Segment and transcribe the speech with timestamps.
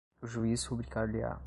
[0.21, 1.39] o juiz rubricar-lhe-á